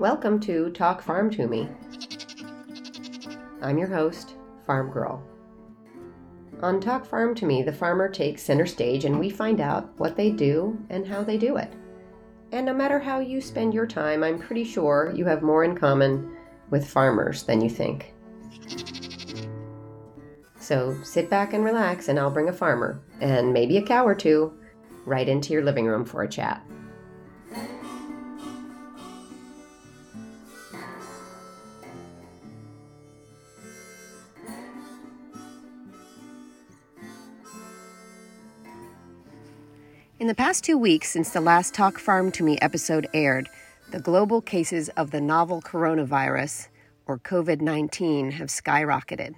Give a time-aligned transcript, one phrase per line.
[0.00, 1.68] Welcome to Talk Farm to Me.
[3.60, 4.34] I'm your host,
[4.66, 5.22] Farm Girl.
[6.62, 10.16] On Talk Farm to Me, the farmer takes center stage and we find out what
[10.16, 11.70] they do and how they do it.
[12.50, 15.76] And no matter how you spend your time, I'm pretty sure you have more in
[15.76, 16.34] common
[16.70, 18.14] with farmers than you think.
[20.58, 24.14] So sit back and relax, and I'll bring a farmer and maybe a cow or
[24.14, 24.54] two
[25.04, 26.64] right into your living room for a chat.
[40.30, 43.48] The past two weeks since the last Talk Farm to Me episode aired,
[43.90, 46.68] the global cases of the novel coronavirus,
[47.04, 49.34] or COVID 19, have skyrocketed.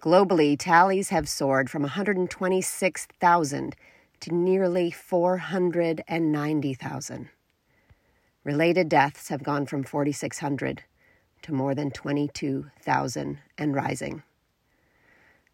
[0.00, 3.76] Globally, tallies have soared from 126,000
[4.20, 7.28] to nearly 490,000.
[8.44, 10.84] Related deaths have gone from 4,600
[11.42, 14.22] to more than 22,000 and rising.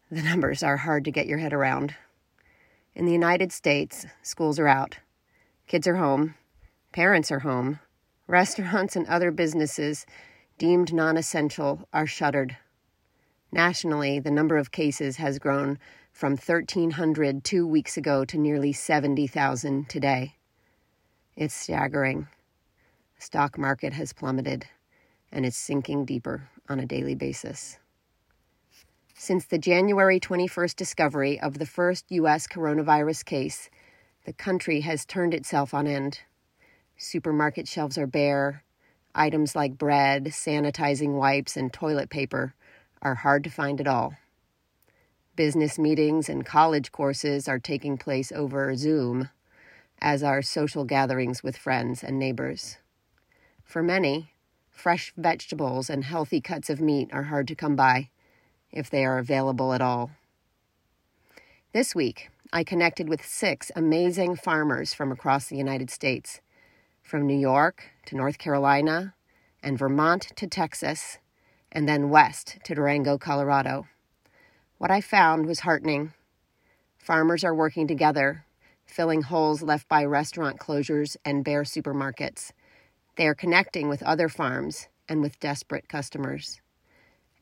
[0.09, 1.95] The numbers are hard to get your head around.
[2.95, 4.99] In the United States, schools are out,
[5.67, 6.35] kids are home,
[6.93, 7.79] parents are home,
[8.27, 10.05] restaurants and other businesses
[10.57, 12.55] deemed non essential are shuttered.
[13.51, 15.77] Nationally, the number of cases has grown
[16.13, 20.35] from 1,300 two weeks ago to nearly 70,000 today.
[21.35, 22.29] It's staggering.
[23.17, 24.67] The stock market has plummeted
[25.33, 27.77] and is sinking deeper on a daily basis.
[29.25, 32.45] Since the January 21st discovery of the first U.S.
[32.45, 33.71] coronavirus case,
[34.23, 36.19] the country has turned itself on end.
[36.95, 38.63] Supermarket shelves are bare.
[39.15, 42.53] Items like bread, sanitizing wipes, and toilet paper
[43.01, 44.13] are hard to find at all.
[45.35, 49.29] Business meetings and college courses are taking place over Zoom,
[49.99, 52.77] as are social gatherings with friends and neighbors.
[53.63, 54.33] For many,
[54.69, 58.09] fresh vegetables and healthy cuts of meat are hard to come by
[58.75, 60.11] if they are available at all.
[61.73, 66.41] This week, I connected with six amazing farmers from across the United States,
[67.01, 69.15] from New York to North Carolina
[69.63, 71.17] and Vermont to Texas,
[71.71, 73.87] and then west to Durango, Colorado.
[74.77, 76.13] What I found was heartening.
[76.97, 78.45] Farmers are working together,
[78.85, 82.51] filling holes left by restaurant closures and bare supermarkets.
[83.17, 86.61] They are connecting with other farms and with desperate customers.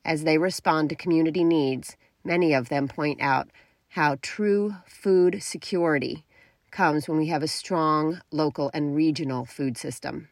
[0.04, 3.48] As they respond to community needs, many of them point out
[3.88, 6.24] how true food security
[6.70, 10.28] comes when we have a strong local and regional food system.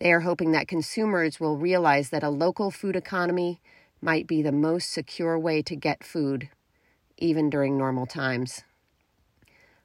[0.00, 3.60] They are hoping that consumers will realize that a local food economy
[4.02, 6.50] might be the most secure way to get food,
[7.16, 8.64] even during normal times.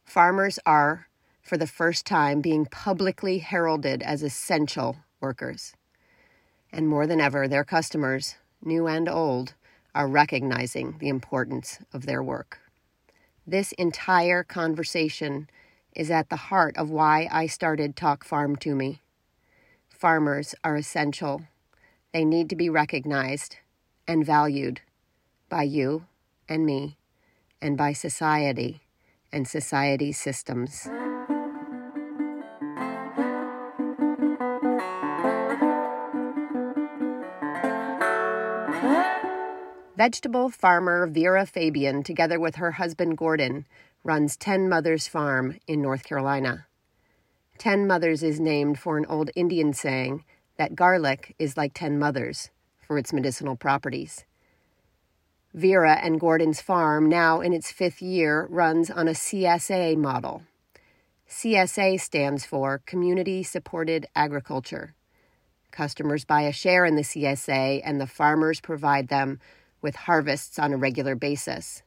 [0.03, 1.07] Farmers are,
[1.41, 5.73] for the first time, being publicly heralded as essential workers.
[6.73, 9.53] And more than ever, their customers, new and old,
[9.95, 12.59] are recognizing the importance of their work.
[13.45, 15.49] This entire conversation
[15.95, 19.01] is at the heart of why I started Talk Farm to Me.
[19.89, 21.43] Farmers are essential.
[22.13, 23.57] They need to be recognized
[24.07, 24.81] and valued
[25.49, 26.05] by you
[26.47, 26.97] and me
[27.61, 28.81] and by society
[29.31, 30.87] and society systems.
[39.99, 43.65] Vegetable farmer Vera Fabian, together with her husband Gordon,
[44.01, 46.67] runs Ten Mothers Farm in North Carolina.
[47.57, 50.23] Ten Mothers is named for an old Indian saying
[50.55, 52.49] that garlic is like ten mothers
[52.79, 54.23] for its medicinal properties.
[55.53, 60.43] Vera and Gordon's farm, now in its fifth year, runs on a CSA model.
[61.29, 64.95] CSA stands for Community Supported Agriculture.
[65.71, 69.41] Customers buy a share in the CSA, and the farmers provide them
[69.81, 71.83] with harvests on a regular basis.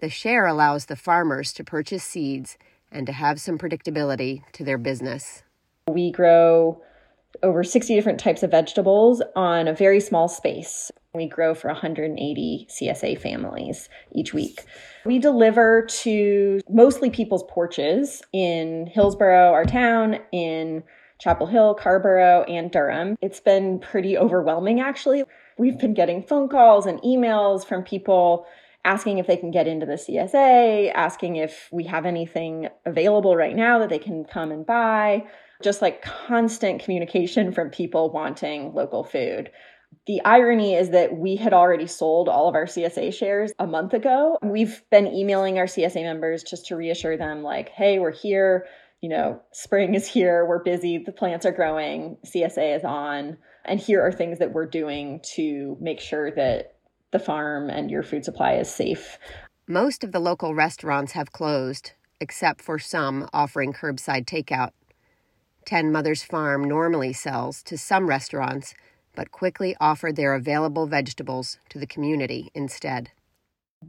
[0.00, 2.58] The share allows the farmers to purchase seeds
[2.92, 5.42] and to have some predictability to their business.
[5.88, 6.82] We grow
[7.42, 10.90] over 60 different types of vegetables on a very small space.
[11.14, 14.64] We grow for 180 CSA families each week.
[15.04, 20.82] We deliver to mostly people's porches in Hillsborough, our town, in
[21.18, 23.16] Chapel Hill, Carrboro, and Durham.
[23.22, 25.24] It's been pretty overwhelming actually.
[25.58, 28.46] We've been getting phone calls and emails from people
[28.84, 33.56] asking if they can get into the CSA, asking if we have anything available right
[33.56, 35.26] now that they can come and buy.
[35.62, 39.50] Just like constant communication from people wanting local food.
[40.06, 43.94] The irony is that we had already sold all of our CSA shares a month
[43.94, 44.38] ago.
[44.42, 48.66] We've been emailing our CSA members just to reassure them, like, hey, we're here
[49.02, 53.80] you know, spring is here, we're busy, the plants are growing, CSA is on, and
[53.80, 56.76] here are things that we're doing to make sure that
[57.12, 59.18] the farm and your food supply is safe.
[59.68, 64.70] Most of the local restaurants have closed, except for some offering curbside takeout.
[65.64, 68.74] Ten Mothers Farm normally sells to some restaurants,
[69.16, 73.10] but quickly offered their available vegetables to the community instead.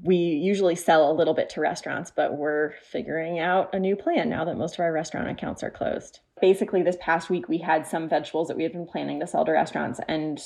[0.03, 4.29] We usually sell a little bit to restaurants, but we're figuring out a new plan
[4.29, 6.19] now that most of our restaurant accounts are closed.
[6.39, 9.45] Basically, this past week, we had some vegetables that we had been planning to sell
[9.45, 10.39] to restaurants, and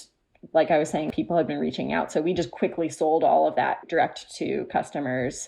[0.54, 2.12] like I was saying, people had been reaching out.
[2.12, 5.48] So we just quickly sold all of that direct to customers.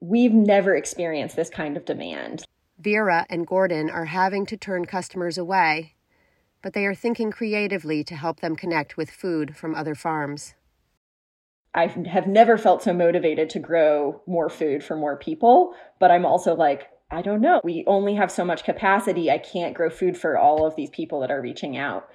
[0.00, 2.44] We've never experienced this kind of demand.
[2.78, 5.94] Vera and Gordon are having to turn customers away,
[6.62, 10.54] but they are thinking creatively to help them connect with food from other farms.
[11.74, 16.24] I have never felt so motivated to grow more food for more people, but I'm
[16.24, 17.60] also like, I don't know.
[17.64, 19.30] We only have so much capacity.
[19.30, 22.08] I can't grow food for all of these people that are reaching out.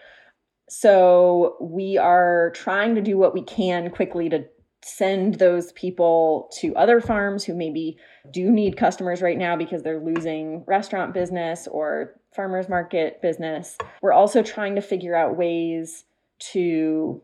[0.70, 4.46] So we are trying to do what we can quickly to
[4.84, 7.98] send those people to other farms who maybe
[8.32, 13.78] do need customers right now because they're losing restaurant business or farmers market business.
[14.02, 16.06] We're also trying to figure out ways
[16.52, 17.22] to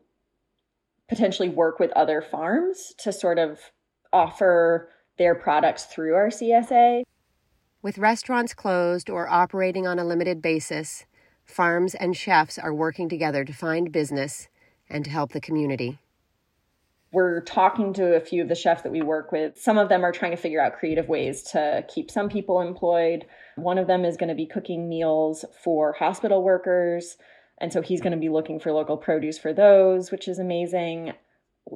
[1.07, 3.59] potentially work with other farms to sort of
[4.11, 7.03] offer their products through our CSA.
[7.83, 11.05] With restaurants closed or operating on a limited basis,
[11.43, 14.49] farms and chefs are working together to find business
[14.87, 15.97] and to help the community.
[17.11, 19.59] We're talking to a few of the chefs that we work with.
[19.59, 23.25] Some of them are trying to figure out creative ways to keep some people employed.
[23.55, 27.17] One of them is going to be cooking meals for hospital workers.
[27.59, 31.13] And so he's going to be looking for local produce for those, which is amazing.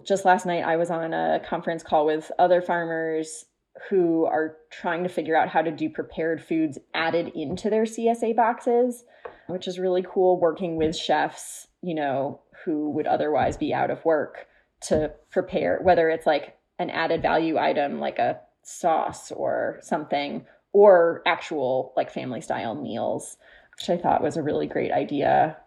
[0.05, 3.45] Just last night, I was on a conference call with other farmers
[3.89, 8.35] who are trying to figure out how to do prepared foods added into their CSA
[8.35, 9.03] boxes
[9.47, 14.03] which is really cool working with chefs, you know, who would otherwise be out of
[14.05, 14.47] work
[14.81, 21.21] to prepare, whether it's like an added value item like a sauce or something, or
[21.25, 23.37] actual like family style meals,
[23.77, 25.57] which I thought was a really great idea.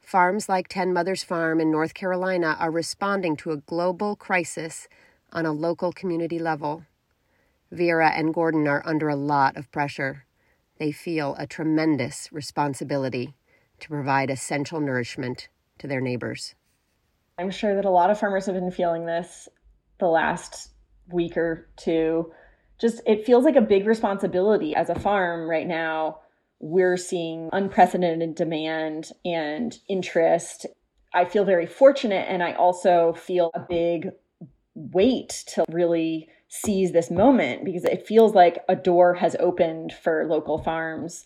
[0.00, 4.88] Farms like Ten Mothers Farm in North Carolina are responding to a global crisis
[5.34, 6.84] on a local community level.
[7.70, 10.24] Vera and Gordon are under a lot of pressure
[10.78, 13.34] they feel a tremendous responsibility
[13.80, 15.48] to provide essential nourishment
[15.78, 16.54] to their neighbors.
[17.38, 19.48] I'm sure that a lot of farmers have been feeling this
[19.98, 20.70] the last
[21.08, 22.32] week or two.
[22.80, 26.20] Just it feels like a big responsibility as a farm right now.
[26.60, 30.66] We're seeing unprecedented demand and interest.
[31.12, 34.10] I feel very fortunate, and I also feel a big
[34.74, 40.26] weight to really seize this moment because it feels like a door has opened for
[40.26, 41.24] local farms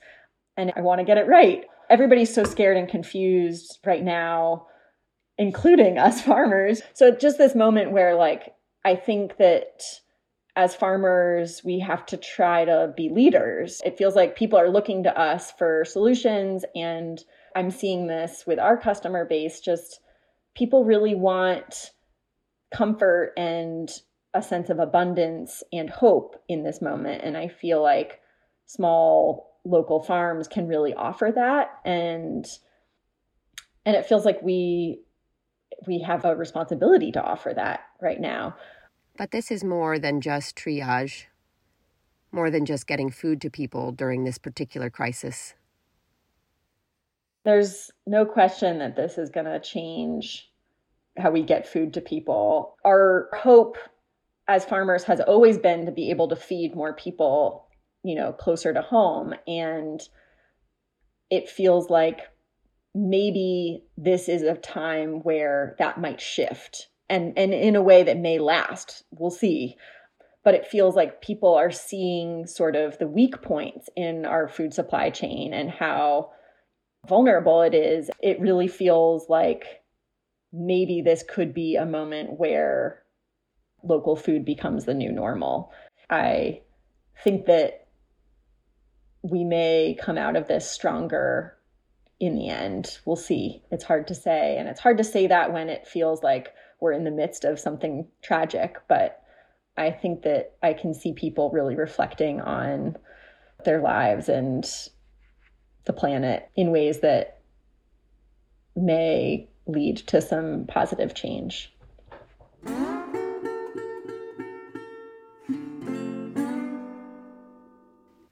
[0.57, 1.65] and I want to get it right.
[1.91, 4.67] Everybody's so scared and confused right now,
[5.39, 6.83] including us farmers.
[6.95, 8.55] So just this moment where like
[8.85, 9.83] I think that
[10.57, 13.81] as farmers, we have to try to be leaders.
[13.85, 17.23] It feels like people are looking to us for solutions and
[17.55, 20.01] I'm seeing this with our customer base just
[20.55, 21.93] people really want
[22.71, 23.91] comfort and
[24.35, 27.23] a sense of abundance and hope in this moment.
[27.25, 28.21] And I feel like
[28.67, 31.71] small local farms can really offer that.
[31.85, 32.47] And
[33.85, 35.01] and it feels like we
[35.87, 38.57] we have a responsibility to offer that right now.
[39.17, 41.25] But this is more than just triage,
[42.31, 45.55] more than just getting food to people during this particular crisis.
[47.45, 50.51] There's no question that this is going to change
[51.19, 52.77] how we get food to people.
[52.85, 53.77] Our hope
[54.49, 57.69] as farmers has always been to be able to feed more people,
[58.03, 59.35] you know, closer to home.
[59.47, 60.01] And
[61.31, 62.23] it feels like
[62.95, 68.19] maybe this is a time where that might shift and, and in a way that
[68.19, 69.05] may last.
[69.11, 69.77] We'll see.
[70.45, 74.73] But it feels like people are seeing sort of the weak points in our food
[74.73, 76.31] supply chain and how
[77.07, 78.11] vulnerable it is.
[78.23, 79.65] It really feels like
[80.53, 83.03] maybe this could be a moment where
[83.83, 85.73] local food becomes the new normal.
[86.11, 86.63] I
[87.23, 87.87] think that
[89.23, 91.57] we may come out of this stronger
[92.21, 92.99] in the end.
[93.05, 93.63] We'll see.
[93.71, 94.57] It's hard to say.
[94.59, 97.61] And it's hard to say that when it feels like we're in the midst of
[97.61, 98.77] something tragic.
[98.89, 99.23] But
[99.77, 102.97] I think that I can see people really reflecting on
[103.65, 104.69] their lives and
[105.85, 107.41] the planet in ways that
[108.77, 111.73] may lead to some positive change.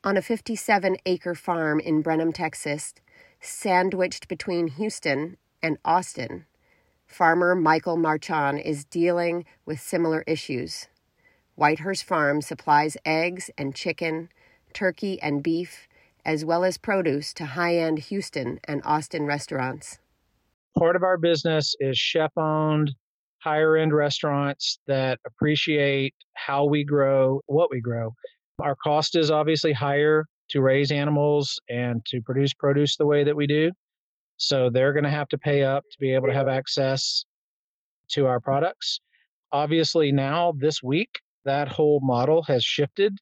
[0.03, 2.95] On a 57 acre farm in Brenham, Texas,
[3.41, 6.47] sandwiched between Houston and Austin,
[7.07, 10.87] farmer Michael Marchand is dealing with similar issues.
[11.59, 14.29] Whitehurst Farm supplies eggs and chicken,
[14.73, 15.89] turkey and beef,
[16.25, 19.99] as well as produce to high end Houston and Austin restaurants.
[20.79, 22.93] Part of our business is chef owned,
[23.39, 28.13] higher end restaurants that appreciate how we grow, what we grow.
[28.61, 33.35] Our cost is obviously higher to raise animals and to produce produce the way that
[33.35, 33.73] we do.
[34.37, 37.25] So they're going to have to pay up to be able to have access
[38.11, 39.01] to our products.
[39.53, 43.17] Obviously, now this week, that whole model has shifted.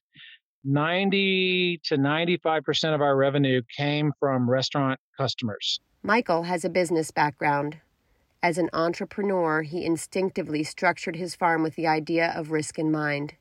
[0.65, 5.79] 90 to 95% of our revenue came from restaurant customers.
[6.05, 7.77] Michael has a business background.
[8.43, 13.33] As an entrepreneur, he instinctively structured his farm with the idea of risk in mind.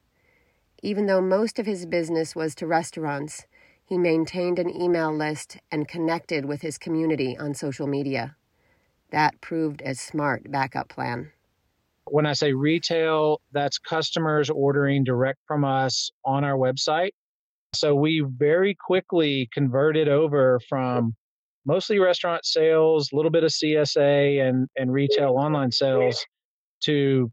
[0.82, 3.44] Even though most of his business was to restaurants,
[3.84, 8.34] he maintained an email list and connected with his community on social media.
[9.10, 11.32] That proved a smart backup plan.
[12.06, 17.10] When I say retail, that's customers ordering direct from us on our website.
[17.74, 21.14] So we very quickly converted over from
[21.66, 26.24] mostly restaurant sales, a little bit of CSA and, and retail online sales
[26.84, 27.30] to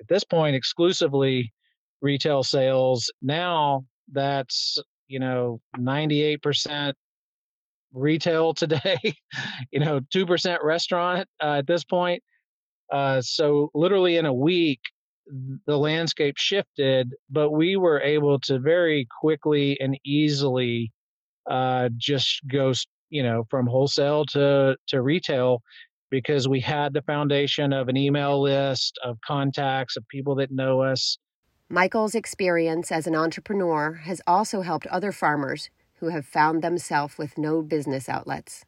[0.00, 1.52] at this point exclusively
[2.00, 3.10] retail sales.
[3.22, 6.92] Now that's, you know, 98%
[7.92, 8.98] retail today,
[9.70, 12.22] you know, 2% restaurant uh, at this point.
[12.92, 14.80] Uh, so literally in a week,
[15.66, 20.90] the landscape shifted, but we were able to very quickly and easily
[21.48, 22.72] uh, just go,
[23.10, 25.62] you know, from wholesale to to retail
[26.10, 30.80] because we had the foundation of an email list of contacts of people that know
[30.80, 31.18] us.
[31.68, 37.38] Michael's experience as an entrepreneur has also helped other farmers who have found themselves with
[37.38, 38.64] no business outlets.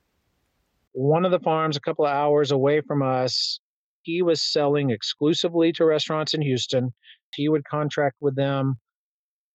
[0.93, 3.59] One of the farms a couple of hours away from us
[4.03, 6.93] he was selling exclusively to restaurants in Houston.
[7.35, 8.77] He would contract with them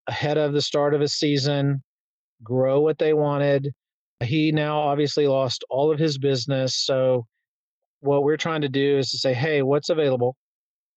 [0.08, 1.84] ahead of the start of a season,
[2.44, 3.74] grow what they wanted.
[4.24, 6.76] He now obviously lost all of his business.
[6.76, 7.26] So,
[8.02, 10.36] what we're trying to do is to say, hey, what's available?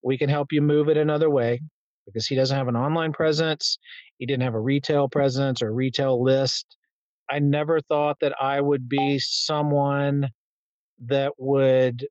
[0.03, 1.61] We can help you move it another way
[2.07, 3.79] because he doesn't have an online presence.
[4.19, 6.77] He didn't have a retail presence or retail list.
[7.31, 10.29] I never thought that I would be someone
[11.07, 12.07] that would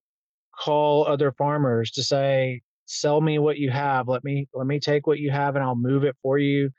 [0.58, 4.08] call other farmers to say, sell me what you have.
[4.08, 6.72] Let me let me take what you have and I'll move it for you.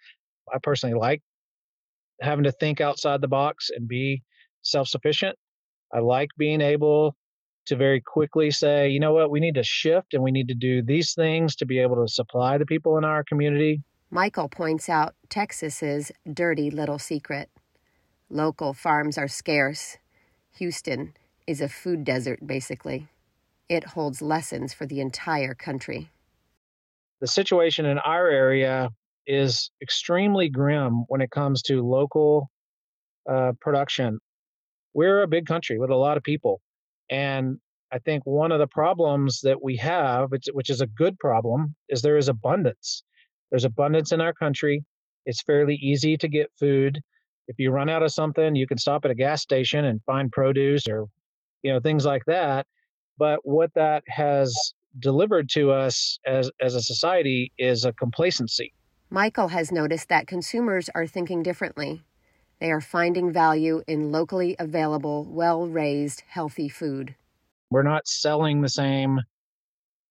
[0.53, 1.23] I personally like
[2.21, 4.23] having to think outside the box and be
[4.63, 5.37] self-sufficient.
[5.93, 7.17] I like being able
[7.67, 10.55] to very quickly say, you know what, we need to shift and we need to
[10.55, 13.83] do these things to be able to supply the people in our community.
[14.11, 17.49] Michael points out Texas's dirty little secret.
[18.29, 19.99] Local farms are scarce.
[20.57, 21.15] Houston
[21.47, 23.09] is a food desert, basically.
[23.69, 26.11] It holds lessons for the entire country.
[27.21, 28.91] The situation in our area
[29.27, 32.51] is extremely grim when it comes to local
[33.31, 34.19] uh, production.
[34.95, 36.61] We're a big country with a lot of people.
[37.11, 37.59] And
[37.93, 42.03] I think one of the problems that we have, which is a good problem, is
[42.03, 43.03] there is abundance.
[43.51, 44.85] There's abundance in our country.
[45.27, 47.01] It's fairly easy to get food.
[47.49, 50.31] If you run out of something, you can stop at a gas station and find
[50.31, 51.07] produce or
[51.63, 52.67] you know things like that.
[53.19, 54.55] But what that has
[54.99, 58.73] delivered to us as, as a society is a complacency.
[59.13, 62.05] Michael has noticed that consumers are thinking differently.
[62.61, 67.17] They are finding value in locally available, well raised, healthy food.
[67.73, 69.19] We're not selling the same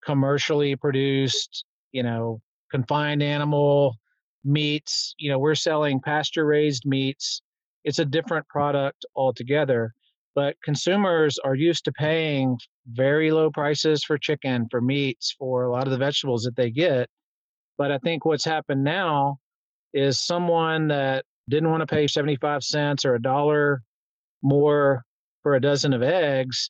[0.03, 1.63] commercially produced,
[1.94, 2.41] you know,
[2.72, 3.96] confined animal
[4.44, 5.15] meats.
[5.18, 7.41] You know, we're selling pasture raised meats.
[7.86, 9.94] It's a different product altogether.
[10.36, 12.58] But consumers are used to paying
[12.91, 16.70] very low prices for chicken, for meats, for a lot of the vegetables that they
[16.70, 17.10] get.
[17.80, 19.40] But I think what's happened now
[19.94, 23.82] is someone that didn't want to pay 75 cents or a dollar
[24.44, 25.04] more
[25.42, 26.70] for a dozen of eggs,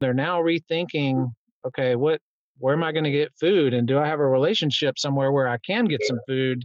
[0.00, 1.32] they're now rethinking,
[1.66, 2.20] okay, what
[2.58, 5.48] where am I going to get food and do I have a relationship somewhere where
[5.48, 6.62] I can get some food?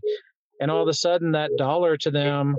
[0.59, 2.55] And all of a sudden that dollar to them,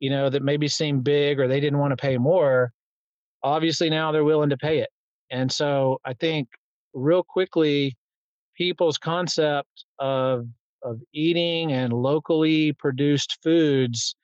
[0.00, 2.72] you know, that maybe seemed big or they didn't want to pay more,
[3.42, 4.88] obviously now they're willing to pay it.
[5.30, 6.48] And so I think
[6.94, 7.96] real quickly,
[8.56, 10.46] people's concept of
[10.82, 14.14] of eating and locally produced foods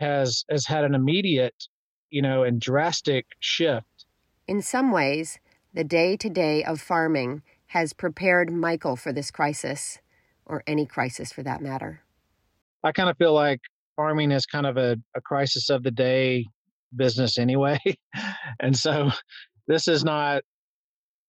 [0.00, 1.66] has has had an immediate,
[2.10, 4.06] you know, and drastic shift.
[4.46, 5.38] In some ways,
[5.72, 9.98] the day-to-day of farming has prepared Michael for this crisis
[10.44, 12.02] or any crisis for that matter.
[12.82, 13.60] I kind of feel like
[13.94, 16.46] farming is kind of a, a crisis of the day
[16.96, 17.78] business anyway.
[18.60, 19.10] and so
[19.68, 20.42] this is not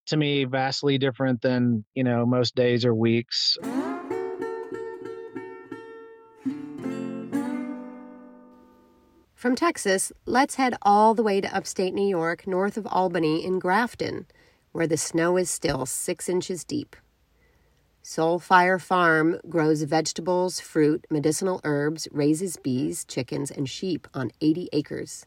[0.08, 3.58] to me vastly different than, you know, most days or weeks.
[9.42, 13.58] From Texas, let's head all the way to upstate New York, north of Albany in
[13.58, 14.28] Grafton,
[14.72, 16.96] where the snow is still six inches deep.
[18.04, 25.26] Soulfire Farm grows vegetables, fruit, medicinal herbs, raises bees, chickens, and sheep on 80 acres.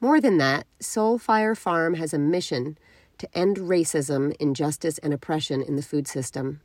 [0.00, 2.76] More than that, Soulfire Farm has a mission
[3.22, 6.60] to end racism, injustice, and oppression in the food system.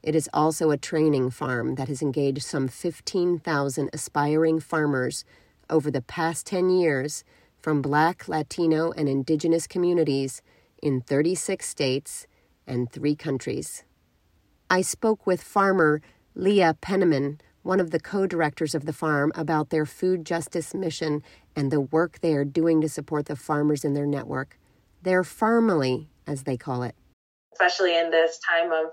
[0.00, 5.24] It is also a training farm that has engaged some 15,000 aspiring farmers
[5.68, 7.24] over the past 10 years
[7.60, 10.40] from Black, Latino, and Indigenous communities
[10.80, 12.28] in 36 states
[12.64, 13.82] and three countries.
[14.70, 16.00] I spoke with farmer
[16.36, 21.24] Leah Penniman, one of the co directors of the farm, about their food justice mission
[21.56, 24.56] and the work they are doing to support the farmers in their network.
[25.02, 26.94] Their family, as they call it.
[27.52, 28.92] Especially in this time of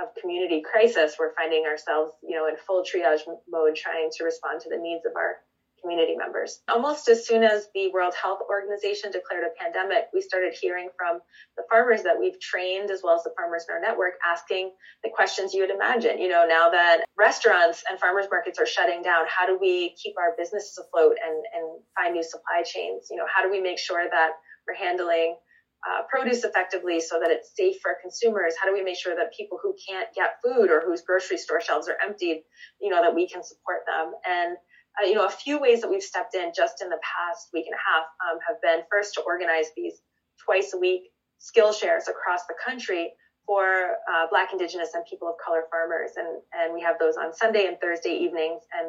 [0.00, 4.60] of community crisis, we're finding ourselves, you know, in full triage mode, trying to respond
[4.62, 5.36] to the needs of our
[5.82, 6.60] community members.
[6.68, 11.20] Almost as soon as the World Health Organization declared a pandemic, we started hearing from
[11.56, 14.70] the farmers that we've trained, as well as the farmers in our network, asking
[15.02, 16.18] the questions you would imagine.
[16.18, 20.14] You know, now that restaurants and farmers markets are shutting down, how do we keep
[20.18, 23.08] our businesses afloat and, and find new supply chains?
[23.10, 24.30] You know, how do we make sure that
[24.66, 25.36] we're handling
[25.82, 28.54] uh, produce effectively so that it's safe for consumers?
[28.60, 31.60] How do we make sure that people who can't get food or whose grocery store
[31.60, 32.42] shelves are emptied,
[32.80, 34.12] you know, that we can support them?
[34.24, 34.56] And
[35.00, 37.64] uh, you know, a few ways that we've stepped in just in the past week
[37.66, 40.02] and a half um, have been first to organize these
[40.44, 43.12] twice a week skill shares across the country
[43.44, 47.34] for uh, Black, Indigenous, and people of color farmers, and and we have those on
[47.34, 48.86] Sunday and Thursday evenings, and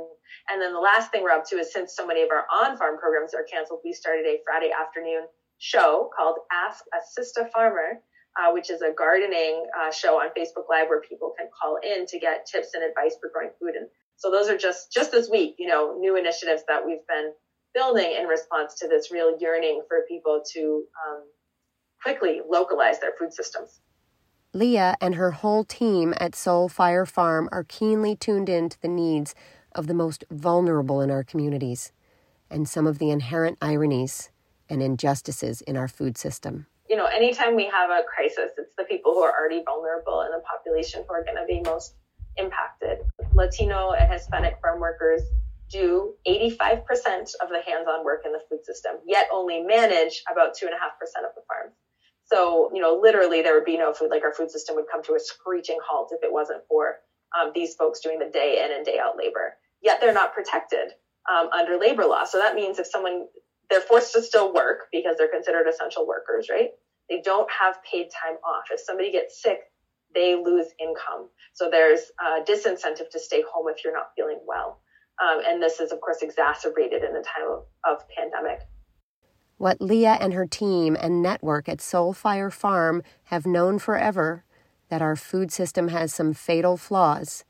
[0.51, 2.99] and then the last thing we're up to is since so many of our on-farm
[2.99, 5.25] programs are canceled, we started a Friday afternoon
[5.59, 8.01] show called Ask a Sista Farmer,
[8.39, 12.05] uh, which is a gardening uh, show on Facebook Live where people can call in
[12.07, 15.29] to get tips and advice for growing food and so those are just just this
[15.29, 17.33] week, you know, new initiatives that we've been
[17.73, 21.23] building in response to this real yearning for people to um,
[22.01, 23.81] quickly localize their food systems.
[24.53, 28.87] Leah and her whole team at Soul Fire Farm are keenly tuned in to the
[28.87, 29.33] needs
[29.73, 31.91] of the most vulnerable in our communities
[32.51, 34.29] and some of the inherent ironies
[34.69, 36.67] and injustices in our food system.
[36.89, 40.31] You know, anytime we have a crisis, it's the people who are already vulnerable in
[40.31, 41.95] the population who are going to be most
[42.37, 42.99] impacted.
[43.33, 45.21] Latino and Hispanic farm workers
[45.69, 46.83] do 85%
[47.41, 51.41] of the hands-on work in the food system, yet only manage about 2.5% of the
[51.47, 51.73] farms.
[52.25, 55.03] So, you know, literally there would be no food, like our food system would come
[55.03, 56.99] to a screeching halt if it wasn't for
[57.37, 59.55] um, these folks doing the day in and day out labor.
[59.81, 60.93] Yet they're not protected
[61.29, 62.23] um, under labor law.
[62.23, 63.27] So that means if someone,
[63.73, 66.69] they're forced to still work because they're considered essential workers, right?
[67.09, 68.65] They don't have paid time off.
[68.71, 69.61] If somebody gets sick,
[70.13, 71.29] they lose income.
[71.53, 74.79] So there's a disincentive to stay home if you're not feeling well.
[75.19, 78.59] Um, and this is, of course, exacerbated in the time of, of pandemic.
[79.57, 84.43] What Leah and her team and network at Soulfire Farm have known forever
[84.89, 87.43] that our food system has some fatal flaws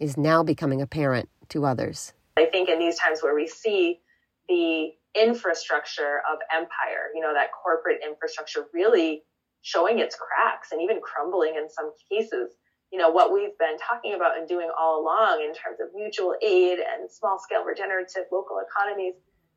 [0.00, 2.14] is now becoming apparent to others.
[2.36, 4.00] I think in these times where we see
[4.48, 9.22] the infrastructure of empire, you know, that corporate infrastructure really
[9.62, 12.54] showing its cracks and even crumbling in some cases.
[12.92, 16.34] You know, what we've been talking about and doing all along in terms of mutual
[16.42, 19.14] aid and small scale regenerative local economies,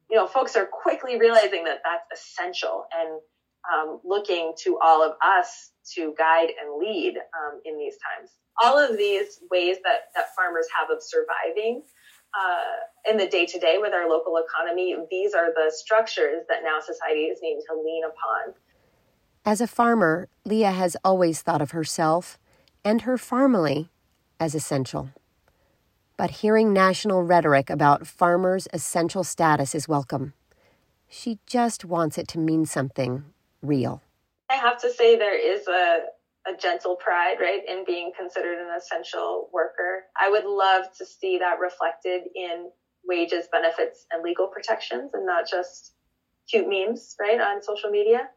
[0.09, 3.21] you know, folks are quickly realizing that that's essential and
[3.71, 8.31] um, looking to all of us to guide and lead um, in these times.
[8.61, 11.83] All of these ways that, that farmers have of surviving
[12.33, 16.63] uh, in the day to day with our local economy, these are the structures that
[16.63, 18.53] now society is needing to lean upon
[19.45, 22.37] as a farmer, Leah has always thought of herself
[22.83, 23.89] and her family
[24.39, 25.09] as essential.
[26.15, 30.33] But hearing national rhetoric about farmers' essential status is welcome.
[31.09, 33.25] She just wants it to mean something
[33.63, 34.03] real.
[34.49, 36.01] I have to say, there is a,
[36.47, 40.03] a gentle pride, right, in being considered an essential worker.
[40.19, 42.71] I would love to see that reflected in
[43.03, 45.93] wages, benefits, and legal protections, and not just
[46.49, 48.29] cute memes, right, on social media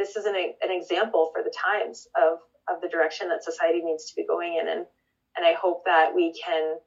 [0.00, 2.38] this is an, an example for the times of,
[2.74, 4.66] of the direction that society needs to be going in.
[4.66, 4.86] And,
[5.36, 6.78] and I hope that we can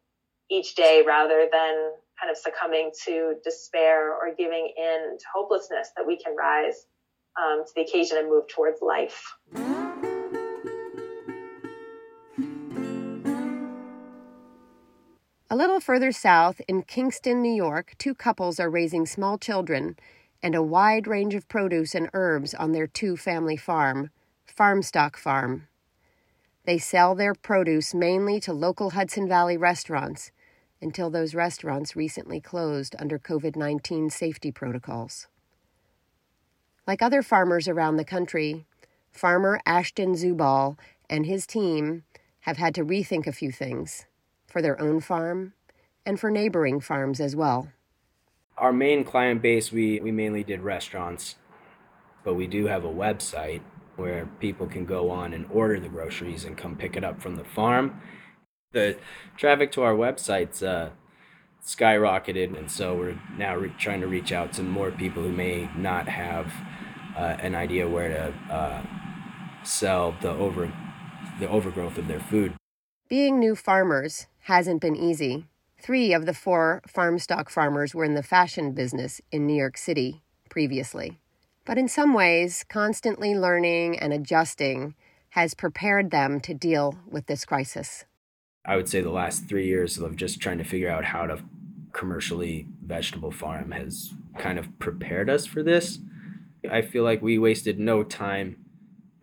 [0.50, 6.06] each day, rather than kind of succumbing to despair or giving in to hopelessness, that
[6.06, 6.86] we can rise
[7.42, 9.24] um, to the occasion and move towards life.
[15.54, 19.98] A little further south, in Kingston, New York, two couples are raising small children
[20.42, 24.10] and a wide range of produce and herbs on their two family farm,
[24.48, 25.68] Farmstock Farm.
[26.66, 30.32] They sell their produce mainly to local Hudson Valley restaurants
[30.82, 35.28] until those restaurants recently closed under COVID 19 safety protocols.
[36.88, 38.66] Like other farmers around the country,
[39.12, 40.80] farmer Ashton Zubal
[41.12, 42.06] and his team
[42.40, 44.08] have had to rethink a few things
[44.54, 45.54] for their own farm
[46.06, 47.70] and for neighboring farms as well.
[48.56, 51.36] Our main client base, we, we mainly did restaurants,
[52.24, 53.62] but we do have a website
[53.96, 57.36] where people can go on and order the groceries and come pick it up from
[57.36, 58.00] the farm.
[58.74, 58.98] The
[59.38, 60.92] traffic to our website's uh,
[61.66, 65.68] skyrocketed, and so we're now re- trying to reach out to more people who may
[65.76, 66.54] not have
[67.18, 68.86] uh, an idea where to uh,
[69.64, 70.72] sell the over
[71.40, 72.54] the overgrowth of their food.
[73.10, 75.46] Being new farmers hasn't been easy.
[75.82, 79.78] Three of the four farm stock farmers were in the fashion business in New York
[79.78, 81.20] City previously.
[81.66, 84.96] But in some ways, constantly learning and adjusting
[85.30, 88.06] has prepared them to deal with this crisis.
[88.66, 91.42] I would say the last three years of just trying to figure out how to
[91.92, 96.00] commercially vegetable farm has kind of prepared us for this.
[96.70, 98.63] I feel like we wasted no time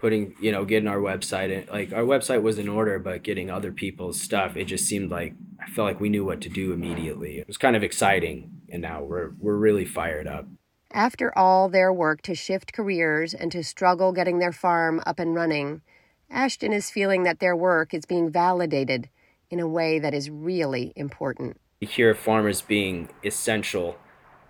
[0.00, 1.66] putting, you know, getting our website in.
[1.70, 5.34] Like our website was in order, but getting other people's stuff, it just seemed like
[5.60, 7.38] I felt like we knew what to do immediately.
[7.38, 10.46] It was kind of exciting, and now we're we're really fired up.
[10.92, 15.34] After all their work to shift careers and to struggle getting their farm up and
[15.34, 15.82] running,
[16.30, 19.08] Ashton is feeling that their work is being validated
[19.50, 21.60] in a way that is really important.
[21.80, 23.96] You hear farmers being essential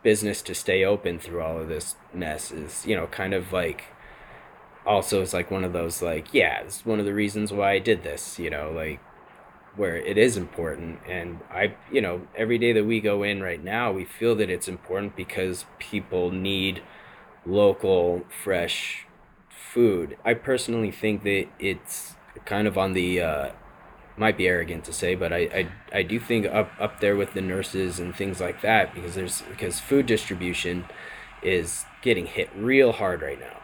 [0.02, 3.84] business to stay open through all of this mess is, you know, kind of like
[4.90, 7.78] also it's like one of those like, yeah, it's one of the reasons why I
[7.78, 9.00] did this, you know, like
[9.76, 11.00] where it is important.
[11.08, 14.50] And i you know every day that we go in right now we feel that
[14.50, 16.82] it's important because people need
[17.46, 19.06] local fresh
[19.50, 20.16] food.
[20.24, 23.50] I personally think that it's kind of on the uh,
[24.16, 25.38] might be arrogant to say but I,
[25.92, 29.14] I i do think up up there with the nurses and things like that because
[29.14, 30.86] there's because food distribution
[31.42, 33.59] is getting hit real hard right now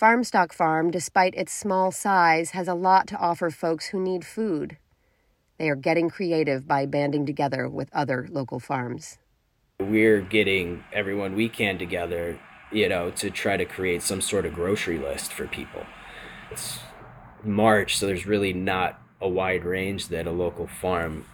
[0.00, 4.78] farmstock farm despite its small size has a lot to offer folks who need food
[5.60, 9.18] they are getting creative by banding together with other local farms.
[9.78, 12.40] We're getting everyone we can together,
[12.72, 15.84] you know, to try to create some sort of grocery list for people.
[16.50, 16.78] It's
[17.44, 21.26] March, so there's really not a wide range that a local farm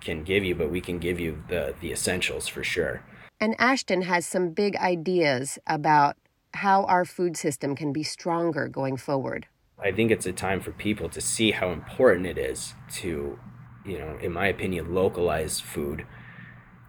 [0.00, 3.02] can give you, but we can give you the the essentials for sure.
[3.38, 6.16] And Ashton has some big ideas about
[6.54, 9.46] how our food system can be stronger going forward.
[9.78, 13.38] I think it's a time for people to see how important it is to
[13.84, 16.06] you know, in my opinion, localize food,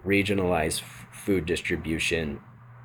[0.05, 2.39] regionalize f- food distribution,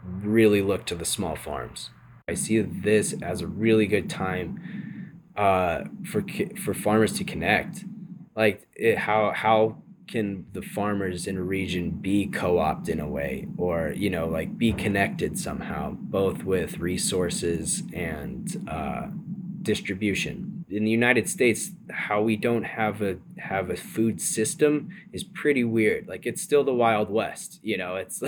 [0.04, 1.90] really look to the small farms.
[2.28, 6.24] I see this as a really good time uh, for
[6.62, 7.84] for farmers to connect.
[8.34, 13.46] Like it, how how can the farmers in a region be co-opt in a way
[13.57, 19.07] or you know like be connected somehow both with resources and uh,
[19.62, 25.25] distribution in the United States, how we don't have a have a food system is
[25.25, 26.07] pretty weird.
[26.07, 27.96] Like it's still the Wild West, you know.
[27.96, 28.23] It's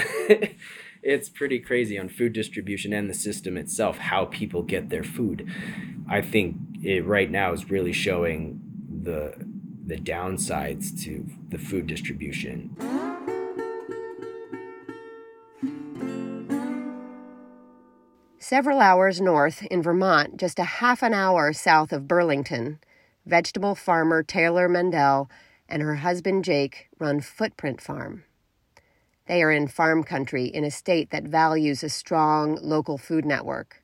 [1.02, 5.48] it's pretty crazy on food distribution and the system itself, how people get their food.
[6.08, 8.60] I think it right now is really showing
[9.02, 9.34] the
[9.92, 12.74] the downsides to the food distribution.
[18.38, 22.78] Several hours north in Vermont, just a half an hour south of Burlington,
[23.26, 25.28] vegetable farmer Taylor Mendel
[25.68, 28.24] and her husband Jake run Footprint Farm.
[29.26, 33.82] They are in farm country in a state that values a strong local food network.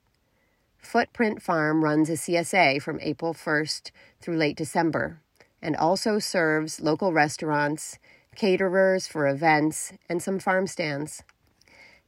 [0.79, 3.91] Footprint Farm runs a CSA from April 1st
[4.23, 5.21] through late December
[5.63, 7.99] and also serves local restaurants,
[8.35, 11.23] caterers for events, and some farm stands.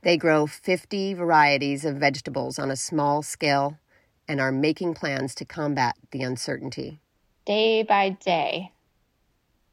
[0.02, 3.78] They grow 50 varieties of vegetables on a small scale
[4.26, 7.00] and are making plans to combat the uncertainty.
[7.44, 8.72] Day by day,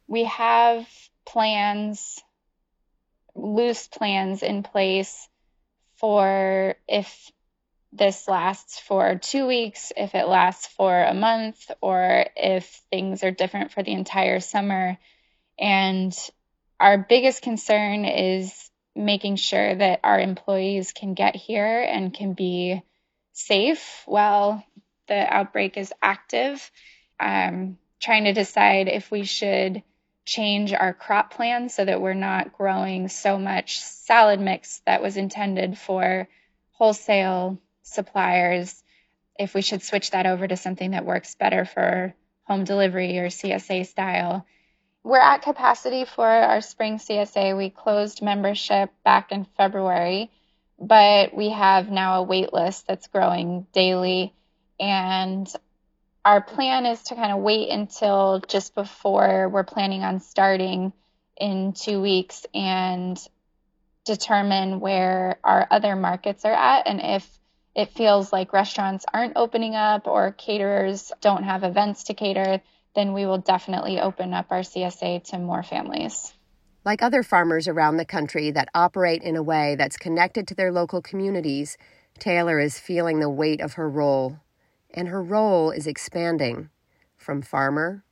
[0.08, 0.88] we have
[1.26, 2.22] plans,
[3.36, 5.30] loose plans in place
[5.96, 7.32] for if
[7.94, 13.32] this lasts for two weeks, if it lasts for a month, or if things are
[13.32, 14.98] different for the entire summer.
[15.58, 16.16] And
[16.80, 22.82] our biggest concern is making sure that our employees can get here and can be
[23.34, 24.64] safe while
[25.08, 26.72] the outbreak is active.
[27.20, 29.82] Um, trying to decide if we should
[30.26, 35.18] change our crop plan so that we're not growing so much salad mix that was
[35.18, 36.28] intended for
[36.72, 38.84] wholesale suppliers.
[39.40, 42.14] If we should switch that over to something that works better for
[42.46, 44.46] home delivery or CSA style.
[45.04, 47.56] We're at capacity for our spring CSA.
[47.56, 50.32] We closed membership back in February,
[50.80, 54.34] but we have now a wait list that's growing daily.
[54.80, 55.48] And
[56.26, 60.92] our plan is to kind of wait until just before we're planning on starting
[61.40, 63.18] in two weeks and
[64.04, 67.40] determine where our other markets are at and if
[67.78, 72.60] it feels like restaurants aren't opening up or caterers don't have events to cater,
[72.96, 76.34] then we will definitely open up our CSA to more families.
[76.84, 80.72] Like other farmers around the country that operate in a way that's connected to their
[80.72, 81.78] local communities,
[82.18, 84.40] Taylor is feeling the weight of her role.
[84.92, 86.72] And her role is expanding
[87.16, 88.04] from farmer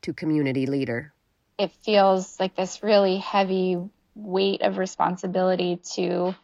[0.00, 1.12] to community leader.
[1.58, 3.78] It feels like this really heavy
[4.16, 6.34] weight of responsibility to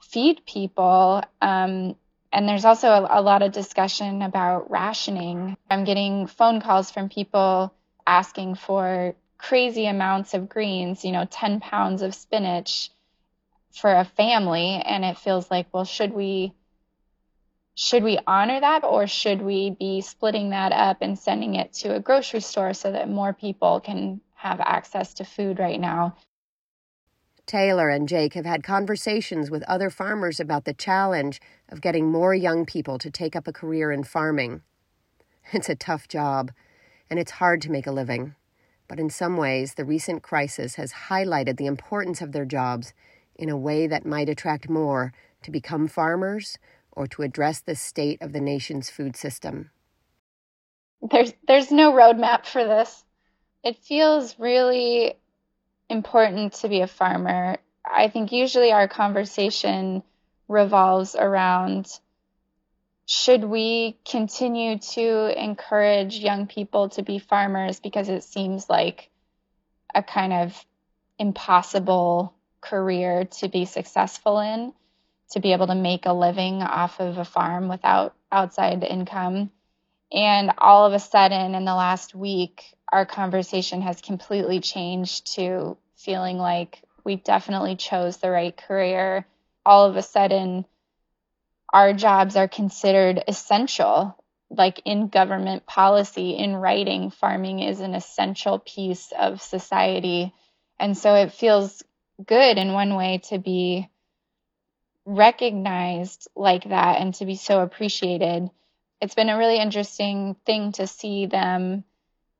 [0.00, 1.94] feed people um,
[2.32, 5.56] and there's also a, a lot of discussion about rationing.
[5.70, 7.72] I'm getting phone calls from people
[8.06, 12.90] asking for crazy amounts of greens, you know, 10 pounds of spinach
[13.72, 14.82] for a family.
[14.84, 16.52] And it feels like, well, should we
[17.74, 21.94] should we honor that or should we be splitting that up and sending it to
[21.94, 26.16] a grocery store so that more people can have access to food right now?
[27.48, 32.34] Taylor and Jake have had conversations with other farmers about the challenge of getting more
[32.34, 34.62] young people to take up a career in farming.
[35.52, 36.52] It's a tough job,
[37.08, 38.34] and it's hard to make a living.
[38.86, 42.92] But in some ways, the recent crisis has highlighted the importance of their jobs
[43.34, 46.58] in a way that might attract more to become farmers
[46.92, 49.70] or to address the state of the nation's food system.
[51.00, 53.04] There's there's no roadmap for this.
[53.64, 55.14] It feels really
[55.88, 57.58] important to be a farmer.
[57.84, 60.02] I think usually our conversation
[60.48, 61.98] revolves around
[63.06, 69.08] should we continue to encourage young people to be farmers because it seems like
[69.94, 70.64] a kind of
[71.18, 74.74] impossible career to be successful in,
[75.30, 79.50] to be able to make a living off of a farm without outside income.
[80.12, 85.76] And all of a sudden, in the last week, our conversation has completely changed to
[85.96, 89.26] feeling like we definitely chose the right career.
[89.64, 90.64] All of a sudden,
[91.72, 94.16] our jobs are considered essential.
[94.50, 100.32] Like in government policy, in writing, farming is an essential piece of society.
[100.80, 101.82] And so it feels
[102.24, 103.90] good in one way to be
[105.04, 108.48] recognized like that and to be so appreciated.
[109.00, 111.84] It's been a really interesting thing to see them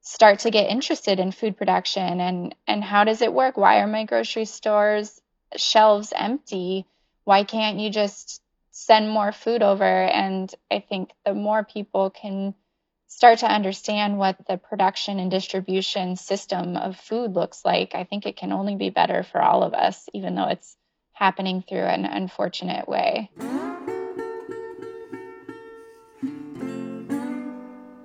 [0.09, 2.21] start to get interested in food production?
[2.21, 3.57] And and how does it work?
[3.57, 5.21] Why are my grocery stores
[5.57, 6.87] shelves empty?
[7.25, 8.41] Why can't you just
[8.71, 9.85] send more food over?
[9.85, 12.55] And i think the more people can
[13.07, 18.27] start to understand what the production and distribution system of food looks like i think
[18.27, 20.77] it can only be better for all of us even though it's
[21.13, 23.31] happening through an unfortunate way.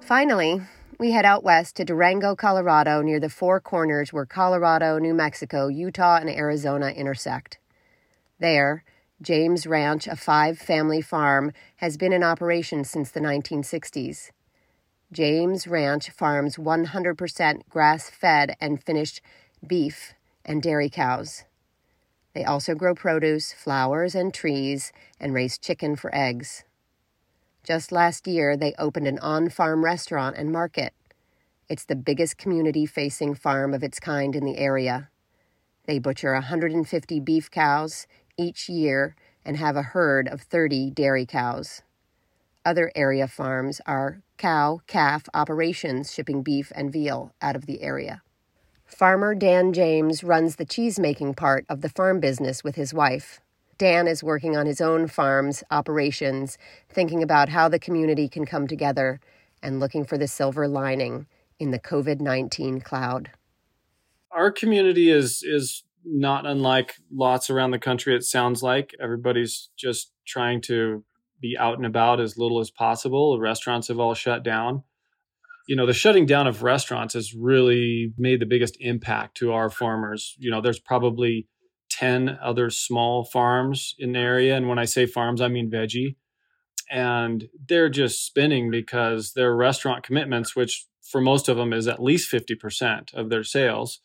[0.01, 0.61] Finally
[1.03, 5.67] we head out west to Durango, Colorado, near the four corners where Colorado, New Mexico,
[5.67, 7.57] Utah, and Arizona intersect.
[8.39, 8.85] There,
[9.21, 14.31] James Ranch, a five family farm, has been in operation since the 1960s.
[15.11, 19.19] James Ranch farms 100% grass fed and finished
[19.67, 20.13] beef
[20.45, 21.43] and dairy cows.
[22.33, 26.63] They also grow produce, flowers, and trees, and raise chicken for eggs.
[27.63, 30.93] Just last year, they opened an on farm restaurant and market.
[31.69, 35.09] It's the biggest community facing farm of its kind in the area.
[35.85, 38.05] They butcher 150 beef cows
[38.37, 41.81] each year and have a herd of 30 dairy cows.
[42.65, 48.21] Other area farms are cow calf operations shipping beef and veal out of the area.
[48.85, 53.39] Farmer Dan James runs the cheese making part of the farm business with his wife.
[53.77, 56.57] Dan is working on his own farm's operations,
[56.89, 59.19] thinking about how the community can come together
[59.61, 61.27] and looking for the silver lining
[61.59, 63.31] in the COVID 19 cloud.
[64.31, 68.93] Our community is, is not unlike lots around the country, it sounds like.
[69.01, 71.03] Everybody's just trying to
[71.39, 73.33] be out and about as little as possible.
[73.33, 74.83] The restaurants have all shut down.
[75.67, 79.69] You know, the shutting down of restaurants has really made the biggest impact to our
[79.69, 80.35] farmers.
[80.39, 81.47] You know, there's probably
[81.93, 84.55] 10 other small farms in the area.
[84.55, 86.15] And when I say farms, I mean veggie.
[86.89, 92.01] And they're just spinning because their restaurant commitments, which for most of them is at
[92.01, 93.99] least 50% of their sales,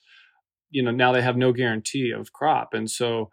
[0.71, 3.31] you know now they have no guarantee of crop and so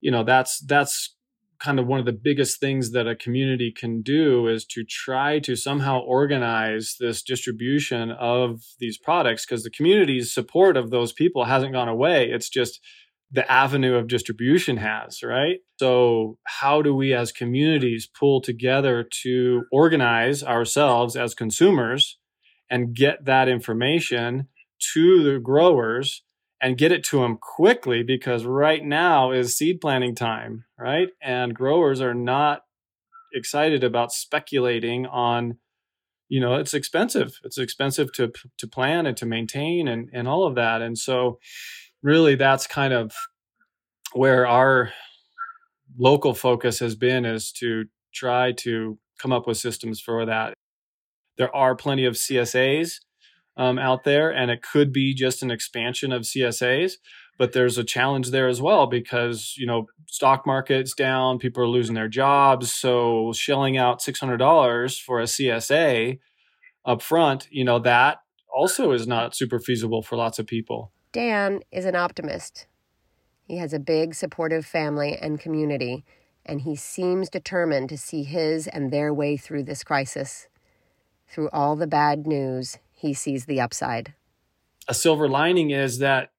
[0.00, 1.14] you know that's that's
[1.58, 5.38] kind of one of the biggest things that a community can do is to try
[5.38, 11.44] to somehow organize this distribution of these products because the community's support of those people
[11.44, 12.80] hasn't gone away it's just
[13.30, 15.58] the avenue of distribution has right?
[15.78, 22.18] So how do we as communities pull together to organize ourselves as consumers
[22.70, 24.48] and get that information
[24.94, 26.22] to the growers
[26.60, 28.02] and get it to them quickly?
[28.02, 31.08] Because right now is seed planting time, right?
[31.20, 32.62] And growers are not
[33.32, 35.58] excited about speculating on
[36.28, 37.38] you know it's expensive.
[37.44, 40.82] It's expensive to to plan and to maintain and and all of that.
[40.82, 41.38] And so
[42.02, 43.12] really that's kind of
[44.12, 44.92] where our
[45.98, 50.54] local focus has been is to try to come up with systems for that
[51.36, 53.00] there are plenty of csas
[53.56, 56.94] um, out there, and it could be just an expansion of CSAs.
[57.38, 61.68] But there's a challenge there as well because you know stock market's down, people are
[61.68, 66.18] losing their jobs, so shelling out six hundred dollars for a CSA
[66.84, 68.18] up front, you know that
[68.54, 70.92] also is not super feasible for lots of people.
[71.16, 72.66] Dan is an optimist.
[73.42, 76.04] He has a big supportive family and community,
[76.44, 80.48] and he seems determined to see his and their way through this crisis.
[81.26, 84.12] Through all the bad news, he sees the upside.
[84.88, 86.32] A silver lining is that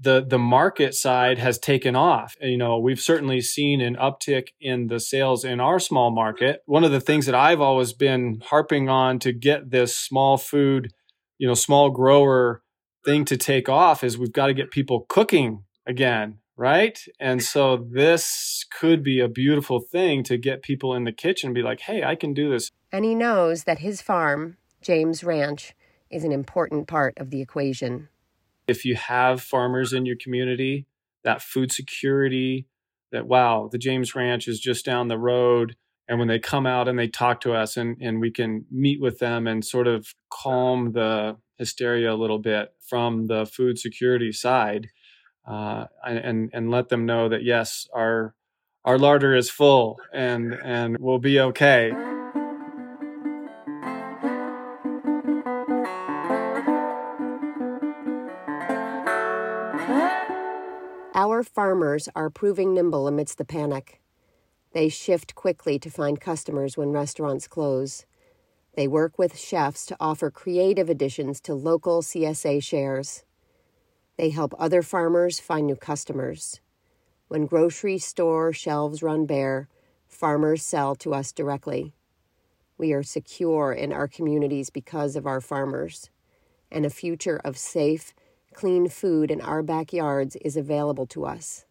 [0.00, 2.38] the the market side has taken off.
[2.40, 6.62] You know, we've certainly seen an uptick in the sales in our small market.
[6.64, 10.94] One of the things that I've always been harping on to get this small food,
[11.36, 12.62] you know, small grower
[13.04, 16.98] thing to take off is we've got to get people cooking again, right?
[17.18, 21.54] And so this could be a beautiful thing to get people in the kitchen and
[21.54, 25.74] be like, "Hey, I can do this." And he knows that his farm James Ranch
[26.10, 28.08] is an important part of the equation.
[28.66, 30.86] If you have farmers in your community,
[31.24, 32.66] that food security,
[33.12, 35.76] that wow, the James Ranch is just down the road.
[36.10, 39.00] And when they come out and they talk to us and, and we can meet
[39.00, 44.32] with them and sort of calm the hysteria a little bit from the food security
[44.32, 44.88] side
[45.46, 48.34] uh, and, and let them know that yes, our,
[48.84, 51.92] our larder is full and, and we'll be okay.
[61.14, 63.99] Our farmers are proving nimble amidst the panic.
[64.72, 68.06] They shift quickly to find customers when restaurants close.
[68.76, 73.24] They work with chefs to offer creative additions to local CSA shares.
[74.16, 76.60] They help other farmers find new customers.
[77.26, 79.68] When grocery store shelves run bare,
[80.06, 81.92] farmers sell to us directly.
[82.78, 86.10] We are secure in our communities because of our farmers,
[86.70, 88.14] and a future of safe,
[88.54, 91.66] clean food in our backyards is available to us.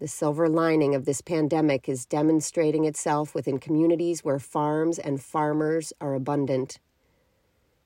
[0.00, 5.92] The silver lining of this pandemic is demonstrating itself within communities where farms and farmers
[6.00, 6.78] are abundant.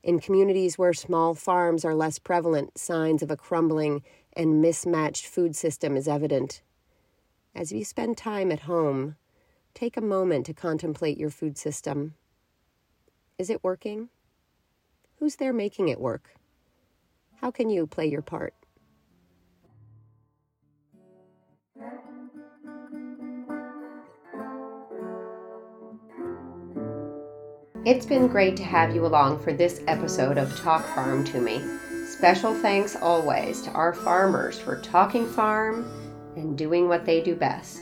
[0.01, 4.01] In communities where small farms are less prevalent, signs of a crumbling
[4.31, 6.61] and mismatched food system is evident.
[7.53, 9.17] As you spend time at home,
[9.73, 12.13] take a moment to contemplate your food system.
[13.37, 14.07] Is it working?
[15.19, 16.35] Who's there making it work?
[17.41, 18.53] How can you play your part?
[27.85, 31.61] It's been great to have you along for this episode of Talk Farm to Me.
[32.07, 35.85] Special thanks always to our farmers for talking farm
[36.35, 37.81] and doing what they do best.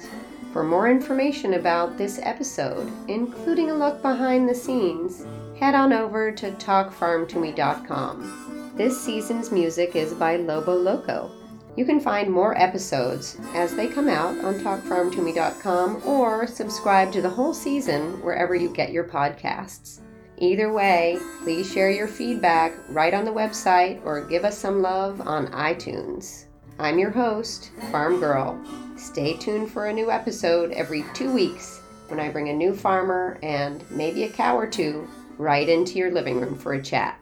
[0.52, 5.26] For more information about this episode, including a look behind the scenes,
[5.58, 8.74] head on over to talkfarmtome.com.
[8.76, 11.32] This season's music is by Lobo Loco.
[11.76, 17.30] You can find more episodes as they come out on talkfarmtome.com or subscribe to the
[17.30, 20.00] whole season wherever you get your podcasts.
[20.38, 25.22] Either way, please share your feedback right on the website or give us some love
[25.22, 26.46] on iTunes.
[26.78, 28.60] I'm your host, Farm Girl.
[28.96, 33.40] Stay tuned for a new episode every two weeks when I bring a new farmer
[33.42, 37.20] and maybe a cow or two right into your living room for a chat.